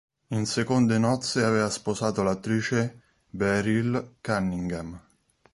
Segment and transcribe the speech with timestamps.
[0.29, 4.99] In seconde nozze aveva sposato l'attrice Beryl Cunningham.